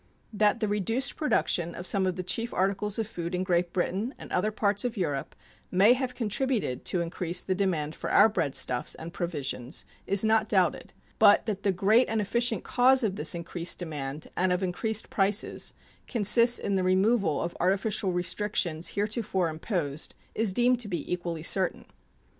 [0.33, 4.15] That the reduced production of some of the chief articles of food in Great Britain
[4.17, 5.35] and other parts of Europe
[5.69, 10.91] may have contributed to increase the demand for our breadstuffs and provisions is not doubted,
[11.19, 15.71] but that the great and efficient cause of this increased demand and of increased prices
[16.07, 21.85] consists in the removal of artificial restrictions heretofore imposed is deemed to be equally certain.